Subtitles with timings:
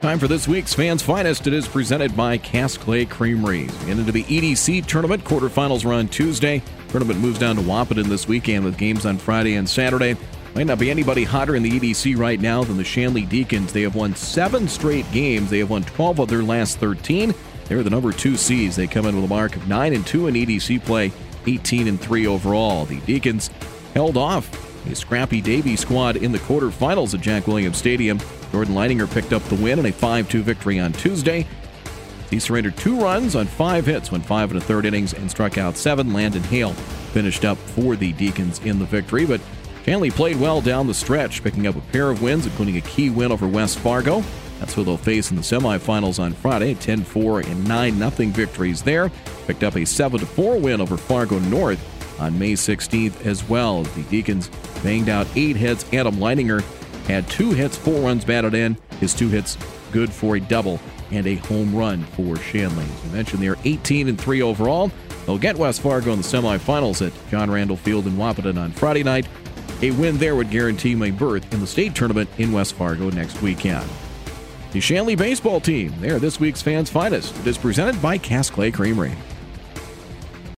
[0.00, 1.48] Time for this week's Fans Finest.
[1.48, 3.00] It is presented by Cass Clay.
[3.18, 5.24] We get into the EDC tournament.
[5.24, 6.62] Quarterfinals run Tuesday.
[6.90, 10.16] Tournament moves down to Wahpeton this weekend with games on Friday and Saturday.
[10.54, 13.72] Might not be anybody hotter in the EDC right now than the Shanley Deacons.
[13.72, 15.50] They have won seven straight games.
[15.50, 17.34] They have won 12 of their last 13.
[17.64, 18.76] They're the number two seeds.
[18.76, 21.10] They come in with a mark of 9 and 2 in EDC play,
[21.48, 22.84] 18 and 3 overall.
[22.84, 23.50] The Deacons
[23.94, 28.18] held off a scrappy Davies squad in the quarterfinals at Jack Williams Stadium.
[28.52, 31.46] Jordan Leininger picked up the win in a 5 2 victory on Tuesday.
[32.30, 35.56] He surrendered two runs on five hits, went five and a third innings, and struck
[35.56, 36.12] out seven.
[36.12, 36.74] Landon Hale
[37.12, 39.40] finished up for the Deacons in the victory, but
[39.84, 43.08] Shanley played well down the stretch, picking up a pair of wins, including a key
[43.08, 44.22] win over West Fargo.
[44.60, 46.74] That's who they'll face in the semifinals on Friday.
[46.74, 49.10] 10 4 and 9 0 victories there.
[49.46, 53.82] Picked up a 7 4 win over Fargo North on May 16th as well.
[53.82, 54.48] The Deacons
[54.82, 55.84] banged out eight hits.
[55.92, 56.62] Adam Leininger
[57.06, 58.76] had two hits, four runs batted in.
[59.00, 59.56] His two hits
[59.92, 62.84] good for a double and a home run for Shanley.
[62.84, 64.90] As we mentioned, they're 18 and 3 overall.
[65.24, 69.02] They'll get West Fargo in the semifinals at John Randall Field in Wahpeton on Friday
[69.02, 69.26] night.
[69.82, 73.40] A win there would guarantee my berth in the state tournament in West Fargo next
[73.42, 73.88] weekend.
[74.72, 77.38] The Shanley baseball team, they are this week's fans' finest.
[77.38, 79.12] It is presented by Cass Clay Creamery.